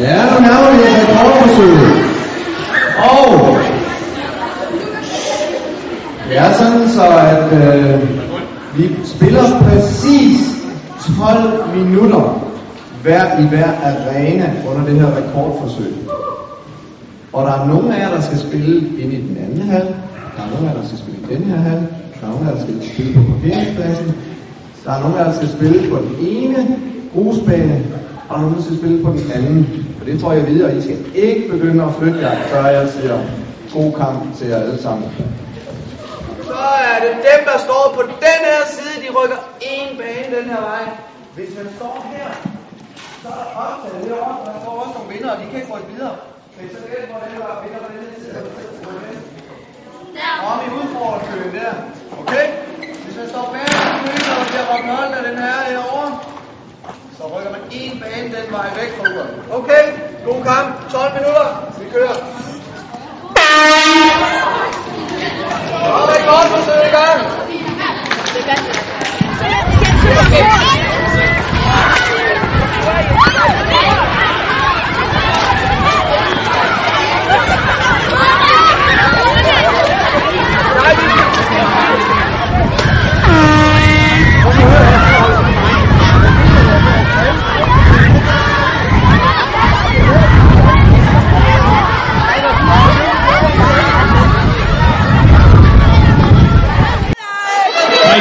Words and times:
Ja, 0.00 0.24
nu 0.24 0.40
nærmer 0.40 0.70
vi 0.72 0.82
os 0.82 1.08
rekordforsøget. 1.08 2.12
Og 2.98 3.58
det 6.28 6.38
er 6.38 6.52
sådan 6.52 6.88
så, 6.88 7.06
at 7.06 7.52
øh, 7.52 8.00
vi 8.76 8.96
spiller 9.04 9.42
præcis 9.60 10.40
12 11.18 11.76
minutter 11.76 12.44
hver 13.02 13.40
i 13.40 13.46
hver 13.48 13.70
arena 13.84 14.52
under 14.70 14.84
det 14.84 15.00
her 15.00 15.16
rekordforsøg. 15.16 15.94
Og 17.32 17.46
der 17.46 17.52
er 17.52 17.66
nogle 17.66 17.96
af 17.96 18.00
jer, 18.00 18.14
der 18.14 18.20
skal 18.20 18.38
spille 18.38 18.76
ind 18.76 19.12
i 19.12 19.16
den 19.28 19.36
anden 19.44 19.68
hal. 19.68 19.86
Der 20.36 20.42
er 20.42 20.50
nogle 20.54 20.68
af 20.68 20.74
jer, 20.74 20.80
der 20.80 20.86
skal 20.86 20.98
spille 20.98 21.18
i 21.20 21.34
den 21.34 21.44
her 21.44 21.56
hal. 21.56 21.86
Der 22.20 22.26
er 22.26 22.30
nogle 22.30 22.46
af 22.46 22.50
jer, 22.50 22.54
der 22.54 22.66
skal 22.66 22.88
spille 22.92 23.14
på 23.14 23.20
parkeringspladsen. 23.32 24.14
Der 24.84 24.92
er 24.92 25.00
nogle 25.00 25.18
af 25.18 25.24
jer, 25.24 25.30
der 25.30 25.36
skal 25.36 25.48
spille 25.48 25.90
på 25.90 25.96
den 25.96 26.26
ene 26.26 26.76
grusbane. 27.14 27.82
Og 28.32 28.40
nu 28.40 28.46
er 28.46 28.50
nogle, 28.50 28.64
til 28.66 28.74
at 28.74 28.80
spille 28.82 28.98
på 29.04 29.10
den 29.16 29.26
anden. 29.36 29.60
Og 30.00 30.04
det 30.06 30.20
får 30.22 30.32
jeg 30.38 30.44
videre, 30.50 30.66
og 30.70 30.76
I 30.78 30.82
skal 30.86 30.98
ikke 31.26 31.44
begynde 31.54 31.80
at 31.88 31.94
flytte 31.98 32.18
jer, 32.24 32.34
før 32.52 32.64
jeg 32.78 32.84
siger 32.96 33.16
god 33.76 33.90
kamp 34.00 34.18
til 34.36 34.46
jer 34.50 34.58
alle 34.64 34.78
sammen. 34.86 35.08
Så 36.50 36.60
er 36.90 36.96
det 37.04 37.14
dem, 37.30 37.40
der 37.50 37.58
står 37.66 37.84
på 37.96 38.02
den 38.26 38.38
her 38.50 38.62
side, 38.74 38.94
de 39.04 39.08
rykker 39.18 39.40
en 39.72 39.88
bane 40.00 40.28
den 40.36 40.46
her 40.52 40.60
vej. 40.70 40.84
Hvis 41.36 41.50
man 41.58 41.66
står 41.78 41.96
her, 42.14 42.28
så 43.22 43.28
er 43.32 43.38
der 43.40 43.48
optaget 43.64 43.96
herovre, 44.04 44.34
og 44.40 44.44
der 44.48 44.56
står 44.62 44.74
også 44.82 44.92
nogle 44.96 45.08
vinder, 45.12 45.30
og 45.34 45.38
de 45.40 45.44
kan 45.50 45.56
ikke 45.60 45.72
rykke 45.74 45.90
videre. 45.94 46.16
Men 46.56 46.64
så 46.74 46.78
gælder 46.88 47.06
hvor 47.10 47.20
den 47.24 47.30
der 47.40 47.54
vinder 47.64 47.80
på 47.84 47.88
den 47.92 47.98
her 48.04 48.14
side, 48.20 48.32
og 48.38 48.42
så 48.46 48.82
rykker. 48.88 49.10
Om 50.50 50.58
i 50.66 50.68
udfordringskøen 50.78 51.52
der. 51.58 51.72
Okay? 52.20 52.46
Hvis 53.04 53.14
man 53.20 53.26
står 53.32 53.44
bag 53.54 53.66
den 53.72 53.94
køen, 54.04 54.24
og 54.40 54.44
bliver 54.50 54.66
råbt 54.70 54.88
hold 54.94 55.12
af 55.18 55.22
den 55.28 55.36
her 55.44 55.56
herovre, 55.70 56.10
så 57.16 57.22
rykker 57.34 57.52
man 57.56 57.61
en 57.72 58.00
bane 58.00 58.28
den 58.36 58.52
vej 58.52 58.68
væk 58.78 58.90
fra 58.98 59.04
uret. 59.14 59.34
Okay? 59.58 59.84
God 60.26 60.44
kamp. 60.44 60.90
12 60.90 61.12
minutter. 61.18 61.46
Vi 61.78 61.90
kører. 61.90 62.41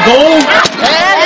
gol. 0.05 0.39
É. 0.83 1.20